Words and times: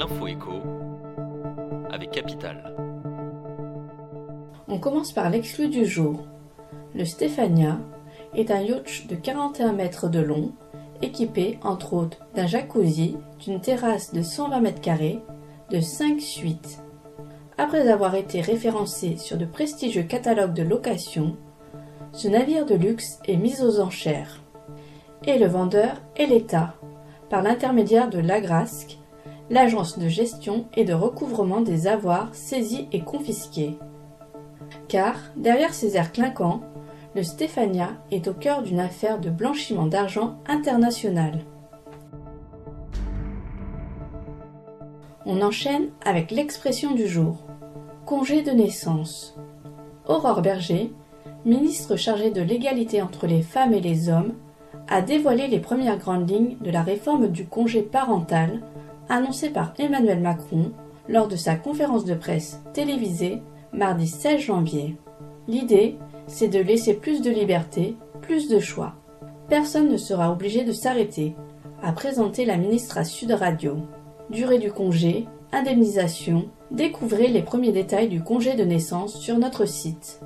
l'info 0.00 0.28
écho 0.28 0.62
avec 1.90 2.10
Capital. 2.10 2.74
On 4.66 4.78
commence 4.78 5.12
par 5.12 5.28
l'exclu 5.28 5.68
du 5.68 5.84
jour. 5.84 6.24
Le 6.94 7.04
Stéphania 7.04 7.78
est 8.34 8.50
un 8.50 8.62
yacht 8.62 9.06
de 9.10 9.14
41 9.14 9.74
mètres 9.74 10.08
de 10.08 10.20
long, 10.20 10.52
équipé 11.02 11.58
entre 11.62 11.92
autres 11.92 12.24
d'un 12.34 12.46
jacuzzi, 12.46 13.18
d'une 13.40 13.60
terrasse 13.60 14.14
de 14.14 14.22
120 14.22 14.60
mètres 14.60 14.80
carrés, 14.80 15.20
de 15.70 15.80
5 15.80 16.18
suites. 16.18 16.82
Après 17.58 17.86
avoir 17.90 18.14
été 18.14 18.40
référencé 18.40 19.18
sur 19.18 19.36
de 19.36 19.44
prestigieux 19.44 20.04
catalogues 20.04 20.54
de 20.54 20.62
location, 20.62 21.36
ce 22.12 22.28
navire 22.28 22.64
de 22.64 22.74
luxe 22.74 23.18
est 23.26 23.36
mis 23.36 23.60
aux 23.60 23.80
enchères. 23.80 24.40
Et 25.26 25.36
le 25.36 25.46
vendeur 25.46 26.00
est 26.16 26.26
l'État, 26.26 26.74
par 27.28 27.42
l'intermédiaire 27.42 28.08
de 28.08 28.18
l'Agrasc, 28.18 28.96
l'agence 29.50 29.98
de 29.98 30.08
gestion 30.08 30.66
et 30.74 30.84
de 30.84 30.94
recouvrement 30.94 31.60
des 31.60 31.88
avoirs 31.88 32.32
saisis 32.32 32.86
et 32.92 33.00
confisqués. 33.00 33.76
Car, 34.88 35.16
derrière 35.36 35.74
ces 35.74 35.96
airs 35.96 36.12
clinquants, 36.12 36.60
le 37.16 37.24
Stéphania 37.24 37.90
est 38.12 38.28
au 38.28 38.32
cœur 38.32 38.62
d'une 38.62 38.78
affaire 38.78 39.18
de 39.18 39.30
blanchiment 39.30 39.86
d'argent 39.86 40.36
international. 40.46 41.40
On 45.26 45.42
enchaîne 45.42 45.88
avec 46.04 46.30
l'expression 46.30 46.94
du 46.94 47.08
jour. 47.08 47.44
Congé 48.06 48.42
de 48.42 48.52
naissance. 48.52 49.36
Aurore 50.06 50.42
Berger, 50.42 50.92
ministre 51.44 51.96
chargée 51.96 52.30
de 52.30 52.42
l'égalité 52.42 53.02
entre 53.02 53.26
les 53.26 53.42
femmes 53.42 53.74
et 53.74 53.80
les 53.80 54.08
hommes, 54.08 54.34
a 54.88 55.02
dévoilé 55.02 55.48
les 55.48 55.60
premières 55.60 55.98
grandes 55.98 56.28
lignes 56.28 56.56
de 56.60 56.70
la 56.70 56.82
réforme 56.82 57.28
du 57.28 57.46
congé 57.46 57.82
parental 57.82 58.60
annoncée 59.10 59.50
par 59.50 59.74
Emmanuel 59.78 60.20
Macron 60.20 60.72
lors 61.08 61.28
de 61.28 61.36
sa 61.36 61.56
conférence 61.56 62.04
de 62.04 62.14
presse 62.14 62.60
télévisée 62.72 63.42
mardi 63.72 64.06
16 64.06 64.40
janvier. 64.40 64.96
L'idée, 65.48 65.98
c'est 66.26 66.48
de 66.48 66.60
laisser 66.60 66.94
plus 66.94 67.20
de 67.20 67.30
liberté, 67.30 67.96
plus 68.22 68.48
de 68.48 68.58
choix. 68.58 68.94
Personne 69.48 69.90
ne 69.90 69.96
sera 69.96 70.32
obligé 70.32 70.64
de 70.64 70.72
s'arrêter, 70.72 71.34
a 71.82 71.92
présenté 71.92 72.44
la 72.44 72.56
ministre 72.56 72.98
à 72.98 73.04
Sud 73.04 73.32
Radio. 73.32 73.78
Durée 74.30 74.58
du 74.58 74.70
congé, 74.70 75.26
indemnisation, 75.52 76.48
découvrez 76.70 77.26
les 77.28 77.42
premiers 77.42 77.72
détails 77.72 78.08
du 78.08 78.22
congé 78.22 78.54
de 78.54 78.64
naissance 78.64 79.18
sur 79.18 79.38
notre 79.38 79.66
site. 79.66 80.20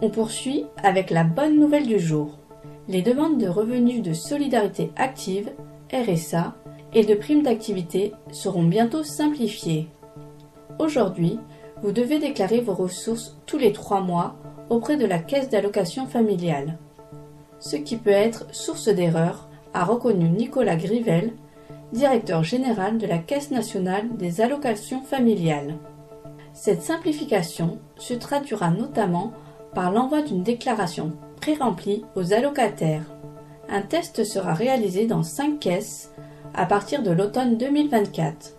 On 0.00 0.10
poursuit 0.10 0.66
avec 0.82 1.10
la 1.10 1.24
bonne 1.24 1.58
nouvelle 1.58 1.86
du 1.86 1.98
jour. 1.98 2.38
Les 2.86 3.00
demandes 3.00 3.38
de 3.38 3.48
revenus 3.48 4.02
de 4.02 4.12
solidarité 4.12 4.92
active, 4.96 5.50
RSA, 5.92 6.54
et 6.92 7.04
de 7.04 7.14
primes 7.14 7.42
d'activité 7.42 8.12
seront 8.30 8.62
bientôt 8.62 9.02
simplifiées. 9.02 9.88
Aujourd'hui, 10.78 11.38
vous 11.82 11.92
devez 11.92 12.18
déclarer 12.18 12.60
vos 12.60 12.74
ressources 12.74 13.38
tous 13.46 13.58
les 13.58 13.72
trois 13.72 14.00
mois 14.00 14.36
auprès 14.68 14.96
de 14.96 15.06
la 15.06 15.18
caisse 15.18 15.48
d'allocation 15.48 16.06
familiale. 16.06 16.78
Ce 17.58 17.76
qui 17.76 17.96
peut 17.96 18.10
être 18.10 18.46
source 18.54 18.88
d'erreur, 18.88 19.48
a 19.72 19.84
reconnu 19.84 20.28
Nicolas 20.28 20.76
Grivel, 20.76 21.32
directeur 21.92 22.44
général 22.44 22.98
de 22.98 23.06
la 23.06 23.18
Caisse 23.18 23.50
nationale 23.50 24.16
des 24.16 24.40
allocations 24.40 25.02
familiales. 25.02 25.76
Cette 26.52 26.82
simplification 26.82 27.78
se 27.96 28.14
traduira 28.14 28.70
notamment 28.70 29.32
par 29.74 29.90
l'envoi 29.90 30.22
d'une 30.22 30.42
déclaration 30.42 31.12
pré-remplie 31.44 32.06
aux 32.16 32.32
allocataires. 32.32 33.04
Un 33.68 33.82
test 33.82 34.24
sera 34.24 34.54
réalisé 34.54 35.06
dans 35.06 35.22
cinq 35.22 35.60
caisses 35.60 36.10
à 36.54 36.64
partir 36.64 37.02
de 37.02 37.10
l'automne 37.10 37.58
2024. 37.58 38.56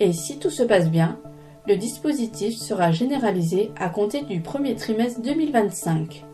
Et 0.00 0.12
si 0.12 0.38
tout 0.38 0.50
se 0.50 0.62
passe 0.62 0.90
bien, 0.90 1.18
le 1.66 1.74
dispositif 1.76 2.54
sera 2.54 2.92
généralisé 2.92 3.70
à 3.80 3.88
compter 3.88 4.20
du 4.24 4.42
premier 4.42 4.74
trimestre 4.74 5.22
2025. 5.22 6.26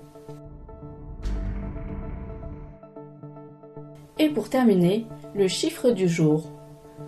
Et 4.19 4.31
pour 4.31 4.49
terminer, 4.49 5.07
le 5.37 5.47
chiffre 5.47 5.93
du 5.93 6.09
jour. 6.09 6.51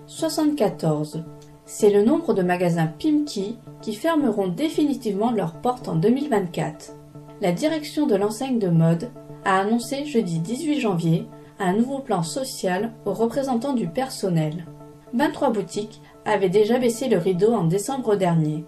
74. 0.07 1.25
C'est 1.65 1.91
le 1.91 2.05
nombre 2.05 2.35
de 2.35 2.43
magasins 2.43 2.87
Pimki 2.87 3.59
qui 3.83 3.97
fermeront 3.97 4.47
définitivement 4.47 5.33
leurs 5.33 5.55
portes 5.55 5.89
en 5.89 5.97
2024. 5.97 6.95
La 7.41 7.53
direction 7.53 8.07
de 8.07 8.15
l'enseigne 8.15 8.59
de 8.59 8.69
mode 8.69 9.11
a 9.45 9.59
annoncé 9.59 10.05
jeudi 10.07 10.39
18 10.39 10.81
janvier 10.81 11.27
un 11.59 11.73
nouveau 11.73 11.99
plan 11.99 12.23
social 12.23 12.93
aux 13.05 13.13
représentants 13.13 13.75
du 13.75 13.89
personnel. 13.89 14.67
23 15.15 15.51
boutiques 15.51 16.01
avaient 16.25 16.49
déjà 16.49 16.79
baissé 16.79 17.09
le 17.09 17.19
rideau 17.19 17.53
en 17.53 17.65
décembre 17.65 18.17
dernier. 18.17 18.65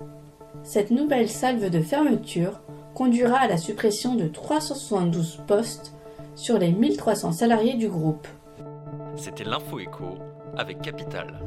Cette 0.62 0.90
nouvelle 0.90 1.28
salve 1.28 1.70
de 1.70 1.80
fermeture 1.80 2.60
conduira 2.94 3.38
à 3.38 3.48
la 3.48 3.56
suppression 3.56 4.14
de 4.14 4.26
372 4.26 5.42
postes 5.46 5.94
sur 6.34 6.58
les 6.58 6.72
1300 6.72 7.32
salariés 7.32 7.74
du 7.74 7.88
groupe. 7.88 8.26
C'était 9.16 9.44
l'info 9.44 9.78
avec 10.56 10.82
Capital. 10.82 11.40